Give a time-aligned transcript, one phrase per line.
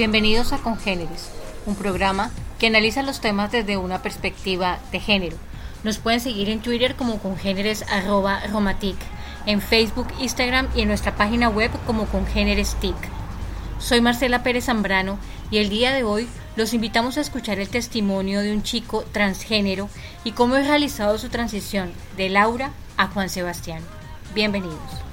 [0.00, 1.30] Bienvenidos a Congéneres,
[1.66, 5.36] un programa que analiza los temas desde una perspectiva de género.
[5.84, 8.96] Nos pueden seguir en Twitter como congéneres.romatic,
[9.44, 12.96] en Facebook, Instagram y en nuestra página web como congéneres.tic.
[13.78, 15.18] Soy Marcela Pérez Zambrano
[15.50, 19.90] y el día de hoy los invitamos a escuchar el testimonio de un chico transgénero
[20.24, 23.82] y cómo ha realizado su transición de Laura a Juan Sebastián.
[24.34, 25.09] Bienvenidos.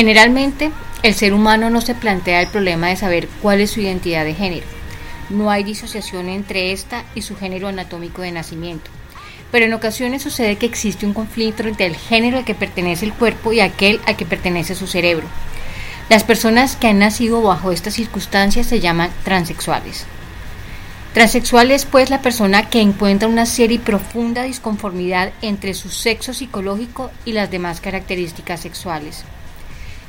[0.00, 0.72] Generalmente,
[1.02, 4.32] el ser humano no se plantea el problema de saber cuál es su identidad de
[4.32, 4.64] género.
[5.28, 8.90] No hay disociación entre esta y su género anatómico de nacimiento.
[9.52, 13.12] Pero en ocasiones sucede que existe un conflicto entre el género al que pertenece el
[13.12, 15.26] cuerpo y aquel al que pertenece su cerebro.
[16.08, 20.06] Las personas que han nacido bajo estas circunstancias se llaman transexuales.
[21.12, 26.32] Transexual es pues la persona que encuentra una seria y profunda disconformidad entre su sexo
[26.32, 29.26] psicológico y las demás características sexuales.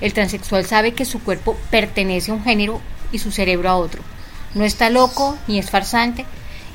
[0.01, 4.01] El transexual sabe que su cuerpo pertenece a un género y su cerebro a otro.
[4.55, 6.25] No está loco ni es farsante,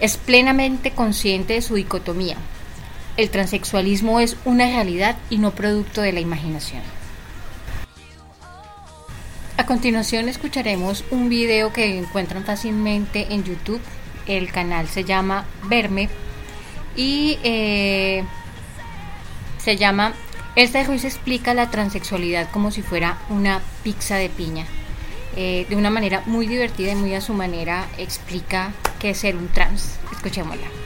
[0.01, 2.37] es plenamente consciente de su dicotomía.
[3.17, 6.83] El transexualismo es una realidad y no producto de la imaginación.
[9.57, 13.81] A continuación escucharemos un video que encuentran fácilmente en YouTube.
[14.27, 16.11] El canal se llama Verme
[16.95, 18.23] y eh,
[19.59, 20.13] se llama
[20.57, 24.65] esta Ruiz explica la transexualidad como si fuera una pizza de piña.
[25.37, 29.37] Eh, de una manera muy divertida y muy a su manera explica qué es ser
[29.37, 29.99] un trans.
[30.13, 30.86] Escuchémosla.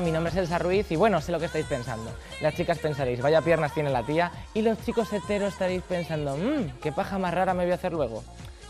[0.00, 2.12] Mi nombre es Elsa Ruiz y bueno, sé lo que estáis pensando.
[2.40, 6.78] Las chicas pensaréis, vaya piernas tiene la tía, y los chicos heteros estaréis pensando, mmm,
[6.80, 8.22] qué paja más rara me voy a hacer luego.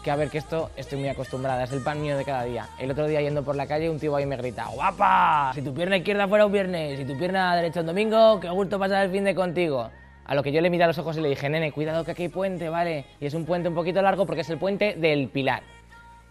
[0.02, 2.68] Que a ver, que esto estoy muy acostumbrada, es el pan mío de cada día.
[2.78, 5.52] El otro día yendo por la calle, un tío ahí me grita, ¡guapa!
[5.54, 8.78] Si tu pierna izquierda fuera un viernes, si tu pierna derecha un domingo, qué gusto
[8.78, 9.90] pasar el fin de contigo.
[10.24, 12.12] A lo que yo le miré a los ojos y le dije, nene, cuidado que
[12.12, 13.04] aquí hay puente, ¿vale?
[13.20, 15.62] Y es un puente un poquito largo porque es el puente del Pilar.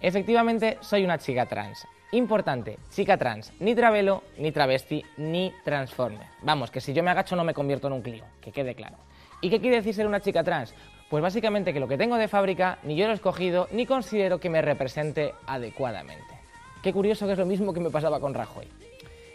[0.02, 1.86] Efectivamente, soy una chica trans.
[2.14, 6.26] Importante, chica trans, ni travelo, ni travesti, ni transformer.
[6.42, 8.96] Vamos, que si yo me agacho no me convierto en un Clio, que quede claro.
[9.42, 10.74] ¿Y qué quiere decir ser una chica trans?
[11.10, 14.40] Pues básicamente que lo que tengo de fábrica ni yo lo he escogido ni considero
[14.40, 16.40] que me represente adecuadamente.
[16.82, 18.70] Qué curioso que es lo mismo que me pasaba con Rajoy.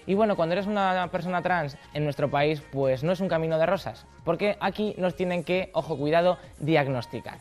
[0.07, 3.59] Y bueno, cuando eres una persona trans en nuestro país, pues no es un camino
[3.59, 7.39] de rosas, porque aquí nos tienen que, ojo cuidado, diagnosticar.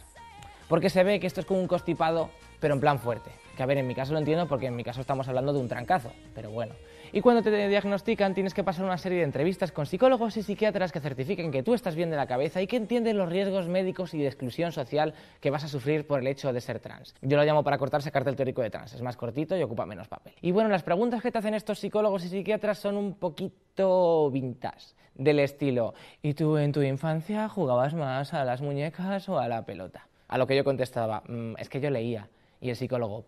[0.67, 3.40] Porque se ve que esto es como un constipado, pero en plan fuerte.
[3.61, 5.59] Que a ver, en mi caso lo entiendo porque en mi caso estamos hablando de
[5.59, 6.73] un trancazo, pero bueno.
[7.13, 10.91] Y cuando te diagnostican tienes que pasar una serie de entrevistas con psicólogos y psiquiatras
[10.91, 14.15] que certifiquen que tú estás bien de la cabeza y que entienden los riesgos médicos
[14.15, 17.13] y de exclusión social que vas a sufrir por el hecho de ser trans.
[17.21, 19.85] Yo lo llamo para cortar sacarte el teórico de trans, es más cortito y ocupa
[19.85, 20.33] menos papel.
[20.41, 24.95] Y bueno, las preguntas que te hacen estos psicólogos y psiquiatras son un poquito vintage,
[25.13, 25.93] del estilo,
[26.23, 30.07] ¿y tú en tu infancia jugabas más a las muñecas o a la pelota?
[30.29, 32.27] A lo que yo contestaba, mm, es que yo leía.
[32.61, 33.25] Y el psicólogo,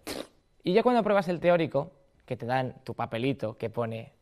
[0.64, 1.92] y ya cuando pruebas el teórico,
[2.26, 4.14] que te dan tu papelito que pone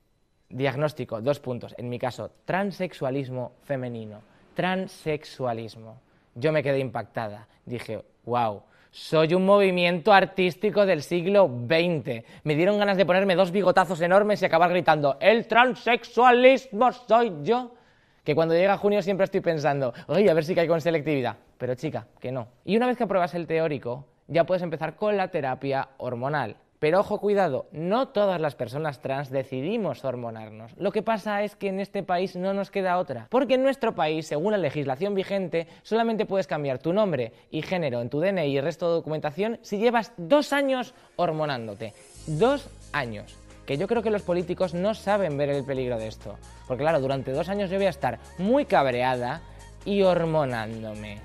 [0.49, 4.21] diagnóstico, dos puntos, en mi caso, transexualismo femenino,
[4.55, 5.99] transexualismo.
[6.33, 7.47] Yo me quedé impactada.
[7.65, 12.25] Dije, wow, soy un movimiento artístico del siglo XX.
[12.43, 17.75] Me dieron ganas de ponerme dos bigotazos enormes y acabar gritando, el transexualismo soy yo.
[18.23, 21.37] Que cuando llega junio siempre estoy pensando, oye, a ver si caigo en selectividad.
[21.57, 22.47] Pero chica, que no.
[22.65, 26.55] Y una vez que apruebas el teórico, ya puedes empezar con la terapia hormonal.
[26.79, 30.71] Pero ojo, cuidado, no todas las personas trans decidimos hormonarnos.
[30.77, 33.27] Lo que pasa es que en este país no nos queda otra.
[33.29, 38.01] Porque en nuestro país, según la legislación vigente, solamente puedes cambiar tu nombre y género
[38.01, 41.93] en tu DNI y el resto de documentación si llevas dos años hormonándote.
[42.25, 43.37] Dos años.
[43.67, 46.35] Que yo creo que los políticos no saben ver el peligro de esto.
[46.67, 49.41] Porque claro, durante dos años yo voy a estar muy cabreada
[49.85, 51.19] y hormonándome.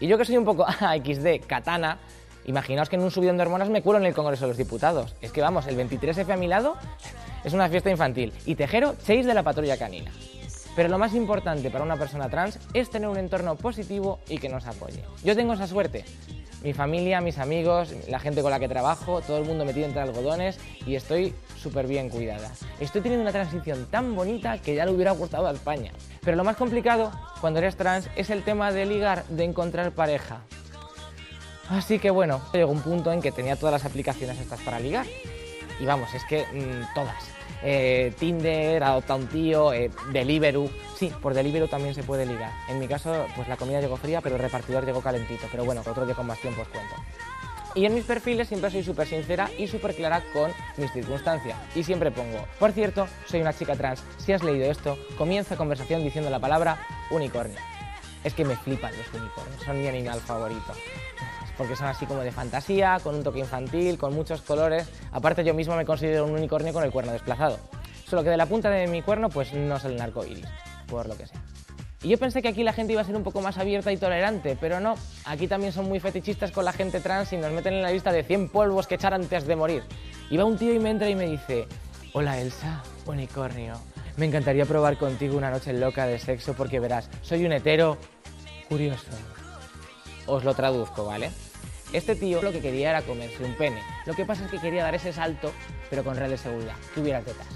[0.00, 1.98] Y yo que soy un poco XD, katana,
[2.46, 5.14] Imaginaos que en un subidón de hormonas me cuelo en el Congreso de los Diputados.
[5.20, 6.76] Es que vamos, el 23F a mi lado
[7.44, 8.32] es una fiesta infantil.
[8.46, 10.10] Y Tejero, Chase de la patrulla canina.
[10.76, 14.48] Pero lo más importante para una persona trans es tener un entorno positivo y que
[14.48, 15.04] nos apoye.
[15.24, 16.04] Yo tengo esa suerte.
[16.62, 20.02] Mi familia, mis amigos, la gente con la que trabajo, todo el mundo metido entre
[20.02, 22.50] algodones y estoy súper bien cuidada.
[22.80, 25.92] Estoy teniendo una transición tan bonita que ya le hubiera gustado a España.
[26.22, 27.10] Pero lo más complicado
[27.40, 30.42] cuando eres trans es el tema de ligar, de encontrar pareja.
[31.70, 35.06] Así que bueno, llegó un punto en que tenía todas las aplicaciones estas para ligar.
[35.78, 37.30] Y vamos, es que mm, todas.
[37.62, 40.68] Eh, Tinder, Adopta un tío, eh, Deliveroo.
[40.96, 42.50] Sí, por Deliveroo también se puede ligar.
[42.68, 45.46] En mi caso, pues la comida llegó fría, pero el repartidor llegó calentito.
[45.48, 46.96] Pero bueno, otro día con más tiempo os cuento.
[47.76, 51.56] Y en mis perfiles siempre soy súper sincera y súper clara con mis circunstancias.
[51.76, 54.02] Y siempre pongo, por cierto, soy una chica trans.
[54.18, 57.60] Si has leído esto, comienza conversación diciendo la palabra unicornio.
[58.24, 60.74] Es que me flipan los unicornios, son mi animal favorito
[61.60, 64.88] porque son así como de fantasía, con un toque infantil, con muchos colores.
[65.12, 67.58] Aparte yo mismo me considero un unicornio con el cuerno desplazado.
[68.08, 70.46] Solo que de la punta de mi cuerno pues no sale un arco iris,
[70.86, 71.38] por lo que sea.
[72.02, 73.98] Y yo pensé que aquí la gente iba a ser un poco más abierta y
[73.98, 74.94] tolerante, pero no.
[75.26, 78.10] Aquí también son muy fetichistas con la gente trans y nos meten en la lista
[78.10, 79.82] de 100 polvos que echar antes de morir.
[80.30, 81.68] Y va un tío y me entra y me dice,
[82.14, 83.74] hola Elsa, unicornio.
[84.16, 87.98] Me encantaría probar contigo una noche loca de sexo porque verás, soy un hetero
[88.66, 89.10] curioso.
[90.26, 91.30] Os lo traduzco, ¿vale?
[91.92, 93.82] Este tío lo que quería era comerse un pene.
[94.06, 95.52] Lo que pasa es que quería dar ese salto,
[95.88, 97.46] pero con red de seguridad, que hubiera tetas.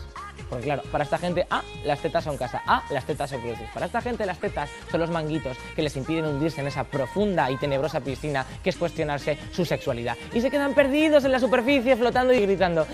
[0.49, 3.69] Porque claro, para esta gente, ah, las tetas son casa, ah, las tetas son cruces.
[3.73, 7.51] Para esta gente las tetas son los manguitos que les impiden hundirse en esa profunda
[7.51, 10.17] y tenebrosa piscina que es cuestionarse su sexualidad.
[10.33, 12.87] Y se quedan perdidos en la superficie flotando y gritando,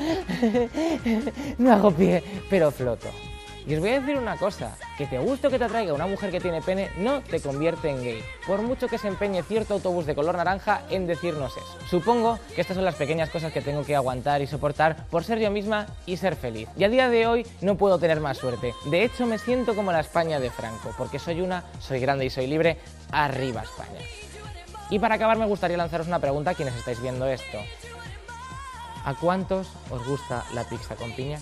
[1.59, 3.09] no hago pie, pero floto.
[3.71, 6.33] Y os voy a decir una cosa, que te guste que te atraiga una mujer
[6.33, 10.07] que tiene pene no te convierte en gay, por mucho que se empeñe cierto autobús
[10.07, 11.79] de color naranja en decirnos eso.
[11.89, 15.39] Supongo que estas son las pequeñas cosas que tengo que aguantar y soportar por ser
[15.39, 16.69] yo misma y ser feliz.
[16.77, 18.75] Y a día de hoy no puedo tener más suerte.
[18.87, 22.31] De hecho me siento como la España de Franco, porque soy una, soy grande y
[22.31, 22.77] soy libre,
[23.13, 24.01] arriba España.
[24.91, 27.59] Y para acabar me gustaría lanzaros una pregunta a quienes estáis viendo esto.
[29.05, 31.39] ¿A cuántos os gusta la pizza con piña?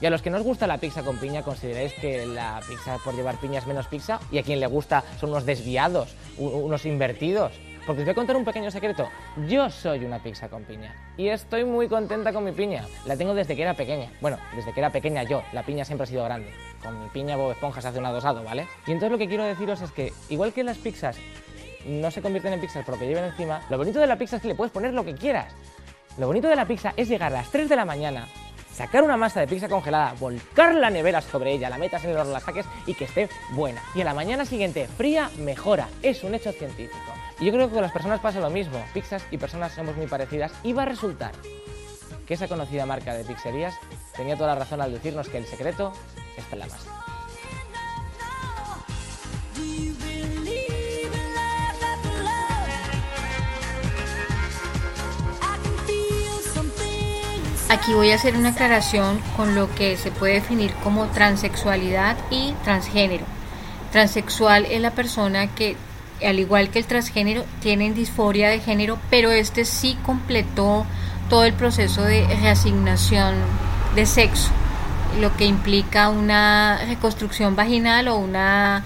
[0.00, 2.98] Y a los que no os gusta la pizza con piña, consideráis que la pizza
[3.04, 6.84] por llevar piña es menos pizza y a quien le gusta son unos desviados, unos
[6.84, 7.52] invertidos.
[7.86, 9.08] Porque os voy a contar un pequeño secreto.
[9.46, 10.94] Yo soy una pizza con piña.
[11.18, 12.86] Y estoy muy contenta con mi piña.
[13.04, 14.10] La tengo desde que era pequeña.
[14.22, 15.42] Bueno, desde que era pequeña yo.
[15.52, 16.50] La piña siempre ha sido grande.
[16.82, 18.66] Con mi piña Bob Esponja se hace un adosado, ¿vale?
[18.86, 21.18] Y entonces lo que quiero deciros es que, igual que las pizzas
[21.86, 24.36] no se convierten en pizzas por lo que lleven encima, lo bonito de la pizza
[24.36, 25.52] es que le puedes poner lo que quieras.
[26.16, 28.28] Lo bonito de la pizza es llegar a las 3 de la mañana,
[28.74, 32.16] sacar una masa de pizza congelada, volcar la nevera sobre ella, la metas en el
[32.16, 33.82] horno, la saques y que esté buena.
[33.94, 35.88] Y a la mañana siguiente, fría, mejora.
[36.02, 36.98] Es un hecho científico.
[37.40, 38.82] Y yo creo que con las personas pasa lo mismo.
[38.92, 41.32] Pizzas y personas somos muy parecidas y va a resultar
[42.26, 43.74] que esa conocida marca de pizzerías
[44.16, 45.92] tenía toda la razón al decirnos que el secreto
[46.36, 47.03] está en la masa.
[57.74, 62.52] Aquí voy a hacer una aclaración con lo que se puede definir como transexualidad y
[62.62, 63.24] transgénero.
[63.90, 65.76] Transexual es la persona que,
[66.24, 70.86] al igual que el transgénero, tiene disforia de género, pero este sí completó
[71.28, 73.34] todo el proceso de reasignación
[73.96, 74.50] de sexo,
[75.20, 78.84] lo que implica una reconstrucción vaginal o una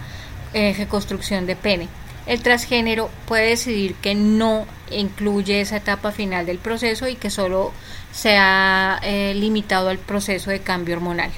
[0.54, 1.88] eh, reconstrucción de pene.
[2.28, 7.72] El transgénero puede decidir que no incluye esa etapa final del proceso y que solo
[8.12, 11.30] se ha eh, limitado al proceso de cambio hormonal.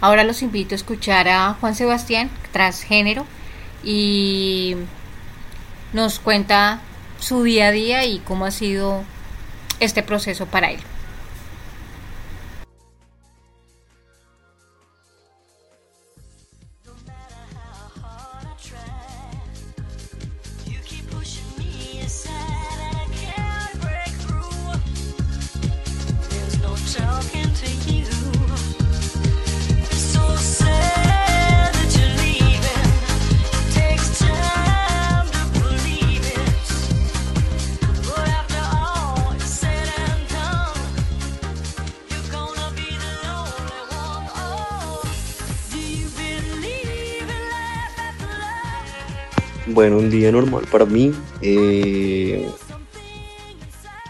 [0.00, 3.26] Ahora los invito a escuchar a Juan Sebastián, transgénero,
[3.82, 4.76] y
[5.92, 6.80] nos cuenta
[7.18, 9.02] su día a día y cómo ha sido
[9.80, 10.80] este proceso para él.
[49.78, 52.50] Bueno, un día normal para mí eh,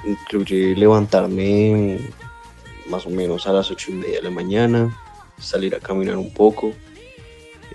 [0.03, 1.99] incluye levantarme
[2.89, 4.99] más o menos a las ocho y media de la mañana,
[5.39, 6.73] salir a caminar un poco,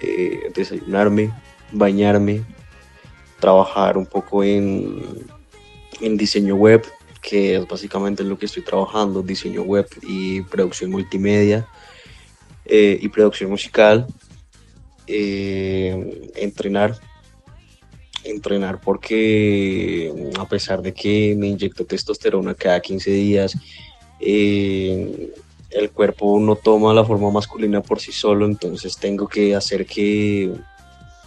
[0.02, 1.32] eh, desayunarme,
[1.72, 2.44] bañarme,
[3.40, 5.28] trabajar un poco en,
[6.02, 6.84] en diseño web,
[7.22, 11.68] que es básicamente lo que estoy trabajando, diseño web y producción multimedia
[12.66, 14.08] eh, y producción musical,
[15.06, 17.00] entrenar
[18.24, 23.58] entrenar porque a pesar de que me inyecto testosterona cada 15 días,
[24.20, 25.34] eh,
[25.70, 30.54] el cuerpo no toma la forma masculina por sí solo, entonces tengo que hacer que,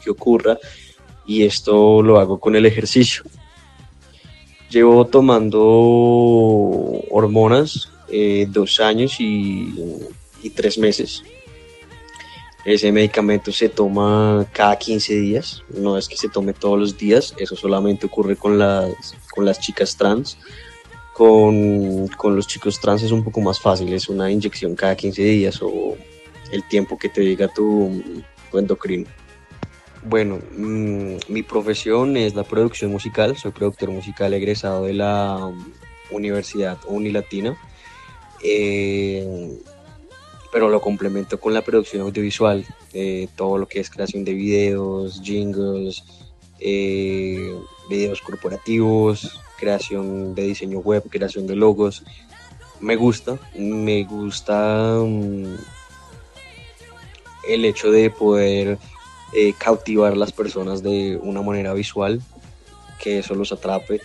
[0.03, 0.59] que ocurra
[1.27, 3.25] y esto lo hago con el ejercicio.
[4.71, 5.61] Llevo tomando
[7.11, 9.75] hormonas eh, dos años y,
[10.43, 11.23] y, tres meses.
[12.67, 17.33] Ese medicamento se toma cada 15 días, no es que se tome todos los días,
[17.39, 20.37] eso solamente ocurre con las, con las chicas trans.
[21.15, 25.23] Con, con los chicos trans es un poco más fácil, es una inyección cada 15
[25.23, 25.97] días o
[26.51, 28.03] el tiempo que te diga tu,
[28.51, 29.07] tu endocrino.
[30.03, 35.53] Bueno, mm, mi profesión es la producción musical, soy productor musical egresado de la
[36.11, 37.57] Universidad Unilatina,
[38.43, 39.57] eh,
[40.57, 45.21] pero lo complemento con la producción audiovisual, eh, todo lo que es creación de videos,
[45.23, 46.03] jingles,
[46.59, 47.55] eh,
[47.91, 52.05] videos corporativos, creación de diseño web, creación de logos.
[52.81, 55.57] Me gusta, me gusta mm,
[57.51, 58.79] el hecho de poder
[59.35, 62.23] eh, cautivar a las personas de una manera visual,
[62.99, 64.01] que eso los atrape.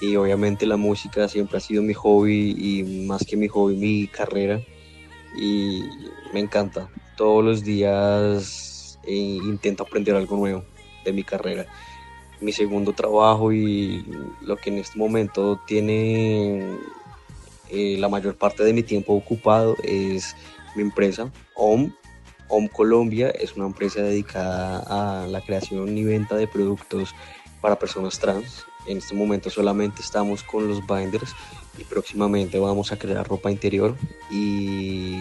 [0.00, 4.08] Y obviamente la música siempre ha sido mi hobby y más que mi hobby, mi
[4.08, 4.60] carrera.
[5.36, 5.84] Y
[6.32, 6.88] me encanta.
[7.16, 10.64] Todos los días eh, intento aprender algo nuevo
[11.04, 11.66] de mi carrera.
[12.40, 14.04] Mi segundo trabajo y
[14.40, 16.76] lo que en este momento tiene
[17.70, 20.34] eh, la mayor parte de mi tiempo ocupado es
[20.74, 21.92] mi empresa, OM,
[22.48, 27.14] OM Colombia es una empresa dedicada a la creación y venta de productos
[27.60, 28.64] para personas trans.
[28.86, 31.34] En este momento solamente estamos con los binders
[31.78, 33.96] y próximamente vamos a crear ropa interior
[34.30, 35.20] y,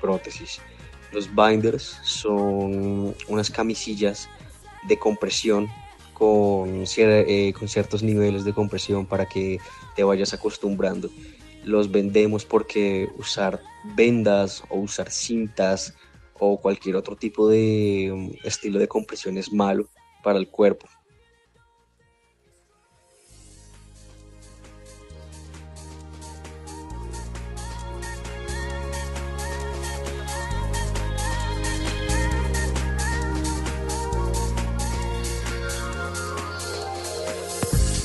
[0.00, 0.60] prótesis.
[1.12, 4.28] Los binders son unas camisillas
[4.88, 5.68] de compresión
[6.12, 9.60] con, eh, con ciertos niveles de compresión para que
[9.94, 11.08] te vayas acostumbrando.
[11.64, 13.60] Los vendemos porque usar
[13.94, 15.94] vendas o usar cintas
[16.40, 19.88] o cualquier otro tipo de um, estilo de compresión es malo
[20.24, 20.88] para el cuerpo.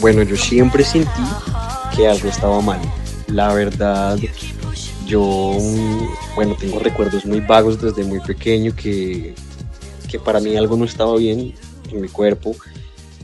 [0.07, 1.21] Bueno, yo siempre sentí
[1.93, 2.79] que algo estaba mal.
[3.27, 4.17] La verdad,
[5.05, 5.57] yo,
[6.33, 9.35] bueno, tengo recuerdos muy vagos desde muy pequeño que,
[10.09, 11.53] que para mí algo no estaba bien
[11.91, 12.55] en mi cuerpo.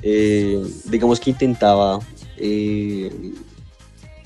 [0.01, 2.01] Eh, digamos que intentaba
[2.35, 3.31] eh,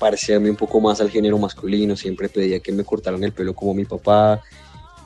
[0.00, 3.72] parecerme un poco más al género masculino, siempre pedía que me cortaran el pelo como
[3.72, 4.42] mi papá.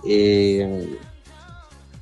[0.08, 0.96] Eh,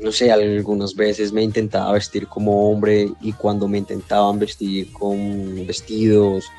[0.03, 5.67] no sé, algunas veces me intentaba vestir como hombre y cuando me intentaban vestir con
[5.67, 6.51] vestidos,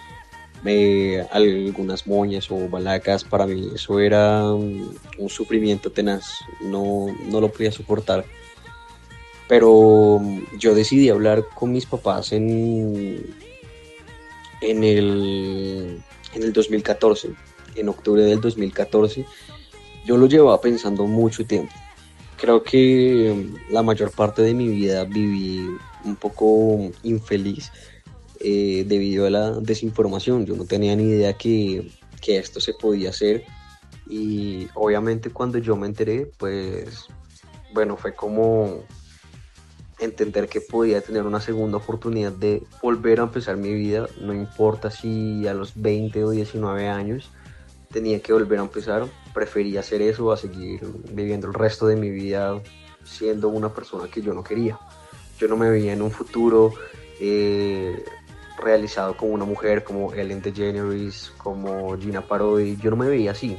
[1.32, 4.96] algunas moñas o balacas, para mí eso era un,
[5.28, 6.26] sufrimiento tenaz,
[6.62, 8.26] no, no, lo podía soportar.
[9.48, 10.22] Pero
[10.58, 13.36] yo decidí hablar con mis papás en,
[14.62, 16.02] en, el,
[16.34, 17.32] en el 2014,
[17.76, 19.26] en octubre del 2014.
[20.06, 21.74] Yo lo llevaba pensando mucho tiempo.
[22.42, 25.64] Creo que la mayor parte de mi vida viví
[26.04, 27.72] un poco infeliz
[28.40, 30.48] eh, debido a la desinformación.
[30.48, 33.44] Yo no tenía ni idea que, que esto se podía hacer.
[34.10, 37.06] Y obviamente cuando yo me enteré, pues
[37.76, 38.86] bueno, fue como
[40.00, 44.90] entender que podía tener una segunda oportunidad de volver a empezar mi vida, no importa
[44.90, 47.30] si a los 20 o 19 años
[47.92, 52.10] tenía que volver a empezar, prefería hacer eso a seguir viviendo el resto de mi
[52.10, 52.62] vida
[53.04, 54.80] siendo una persona que yo no quería.
[55.40, 56.74] Yo no me veía en un futuro
[57.20, 58.04] eh,
[58.58, 63.58] realizado como una mujer, como Ellen DeGeneres, como Gina Parodi, yo no me veía así.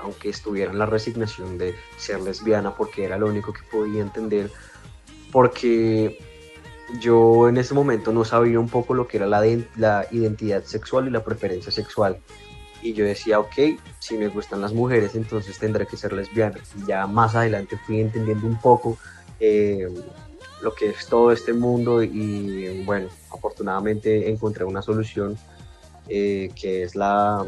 [0.00, 4.50] aunque estuviera en la resignación de ser lesbiana porque era lo único que podía entender,
[5.30, 6.18] porque
[7.00, 11.10] yo en ese momento no sabía un poco lo que era la identidad sexual y
[11.10, 12.20] la preferencia sexual.
[12.84, 16.60] Y yo decía, ok, si me gustan las mujeres, entonces tendré que ser lesbiana.
[16.78, 18.96] Y ya más adelante fui entendiendo un poco
[19.40, 19.88] eh,
[20.60, 25.36] lo que es todo este mundo y bueno, afortunadamente encontré una solución
[26.08, 27.44] eh, que es la,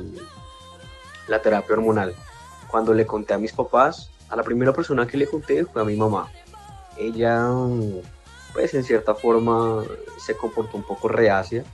[1.28, 2.14] la terapia hormonal.
[2.68, 5.84] Cuando le conté a mis papás, a la primera persona que le conté fue a
[5.84, 6.30] mi mamá.
[6.96, 7.46] Ella,
[8.54, 9.84] pues en cierta forma,
[10.18, 11.64] se comportó un poco reacia,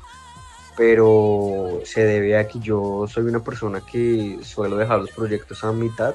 [0.77, 5.73] pero se debe a que yo soy una persona que suelo dejar los proyectos a
[5.73, 6.15] mitad,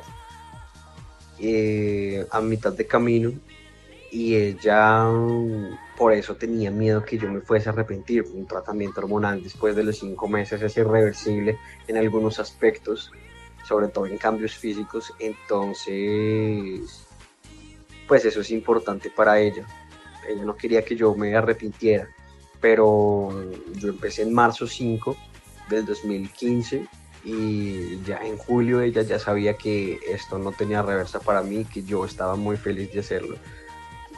[1.40, 3.32] eh, a mitad de camino,
[4.12, 5.06] y ella
[5.98, 8.26] por eso tenía miedo que yo me fuese a arrepentir.
[8.34, 13.12] Un tratamiento hormonal después de los cinco meses es irreversible en algunos aspectos,
[13.68, 17.04] sobre todo en cambios físicos, entonces
[18.08, 19.66] pues eso es importante para ella.
[20.28, 22.08] Ella no quería que yo me arrepintiera,
[22.62, 23.30] pero
[23.76, 25.16] yo empecé en marzo 5
[25.70, 26.88] del 2015
[27.24, 31.84] y ya en julio ella ya sabía que esto no tenía reversa para mí, que
[31.84, 33.36] yo estaba muy feliz de hacerlo.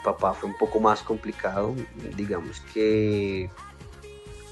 [0.04, 1.74] Papá fue un poco más complicado,
[2.16, 3.50] digamos que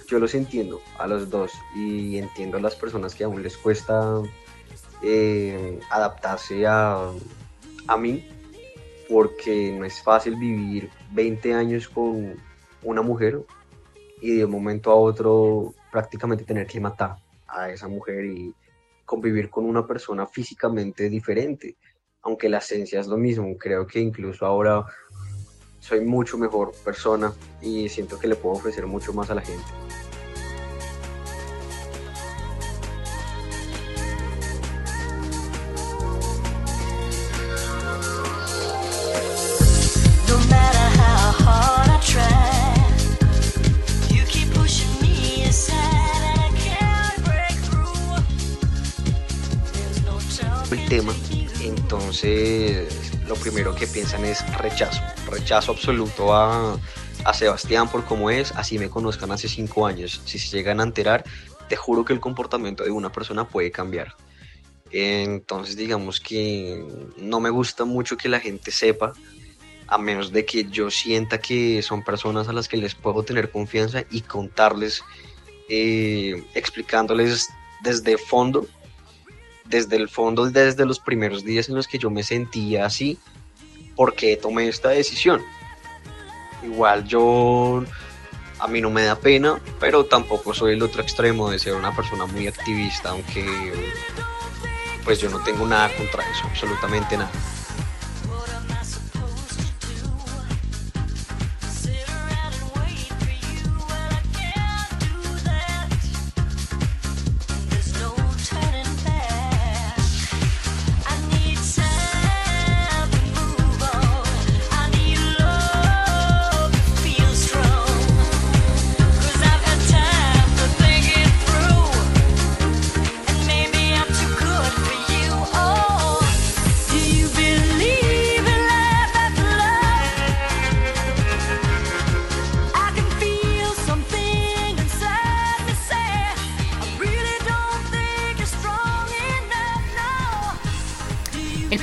[0.09, 4.21] yo los entiendo a los dos y entiendo a las personas que aún les cuesta
[5.03, 7.11] eh, adaptarse a,
[7.87, 8.27] a mí
[9.09, 12.37] porque no es fácil vivir 20 años con
[12.83, 13.41] una mujer
[14.21, 18.55] y de un momento a otro prácticamente tener que matar a esa mujer y
[19.05, 21.77] convivir con una persona físicamente diferente,
[22.23, 23.57] aunque la esencia es lo mismo.
[23.57, 24.85] Creo que incluso ahora
[25.81, 27.33] soy mucho mejor persona
[27.63, 29.65] y siento que le puedo ofrecer mucho más a la gente.
[50.89, 51.15] Tema,
[51.61, 56.79] entonces lo primero que piensan es rechazo, rechazo absoluto a,
[57.25, 60.85] a Sebastián por cómo es, así me conozcan hace cinco años, si se llegan a
[60.85, 61.25] enterar,
[61.69, 64.15] te juro que el comportamiento de una persona puede cambiar.
[64.91, 66.83] Entonces digamos que
[67.19, 69.13] no me gusta mucho que la gente sepa,
[69.89, 73.51] a menos de que yo sienta que son personas a las que les puedo tener
[73.51, 75.03] confianza y contarles,
[75.69, 77.49] eh, explicándoles
[77.83, 78.67] desde fondo
[79.69, 83.19] desde el fondo, desde los primeros días en los que yo me sentía así,
[83.97, 85.43] porque tomé esta decisión.
[86.63, 87.85] Igual yo,
[88.59, 91.95] a mí no me da pena, pero tampoco soy el otro extremo de ser una
[91.95, 93.73] persona muy activista, aunque
[95.05, 97.31] pues yo no tengo nada contra eso, absolutamente nada.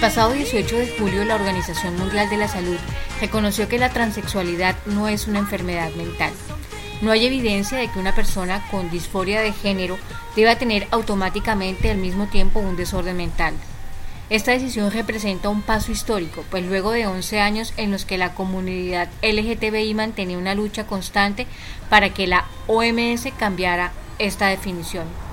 [0.05, 2.77] Pasado 18 de julio la Organización Mundial de la Salud
[3.19, 6.31] reconoció que la transexualidad no es una enfermedad mental.
[7.01, 9.97] No hay evidencia de que una persona con disforia de género
[10.35, 13.55] deba tener automáticamente al mismo tiempo un desorden mental.
[14.29, 18.35] Esta decisión representa un paso histórico, pues luego de 11 años en los que la
[18.35, 21.47] comunidad LGTBI mantenía una lucha constante
[21.89, 25.24] para que la OMS cambiara esta definición.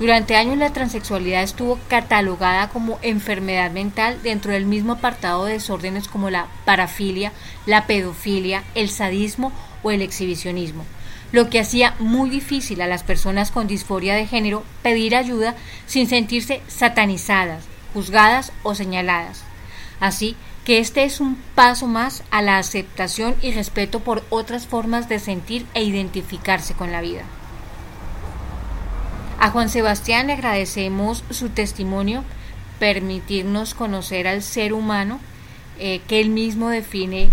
[0.00, 6.08] Durante años la transexualidad estuvo catalogada como enfermedad mental dentro del mismo apartado de desórdenes
[6.08, 7.32] como la parafilia,
[7.64, 9.52] la pedofilia, el sadismo
[9.84, 10.84] o el exhibicionismo,
[11.30, 15.54] lo que hacía muy difícil a las personas con disforia de género pedir ayuda
[15.86, 19.44] sin sentirse satanizadas, juzgadas o señaladas.
[20.00, 25.08] Así que este es un paso más a la aceptación y respeto por otras formas
[25.08, 27.22] de sentir e identificarse con la vida.
[29.38, 32.24] A Juan Sebastián le agradecemos su testimonio,
[32.78, 35.20] permitirnos conocer al ser humano
[35.78, 37.30] eh, que él mismo define,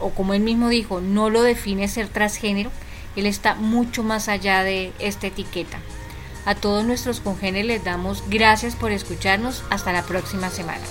[0.00, 2.70] o como él mismo dijo, no lo define ser transgénero,
[3.16, 5.78] él está mucho más allá de esta etiqueta.
[6.46, 9.64] A todos nuestros congéneres les damos gracias por escucharnos.
[9.68, 10.84] Hasta la próxima semana.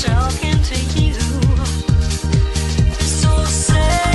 [0.00, 1.12] Talking to you.
[3.00, 4.07] So sad.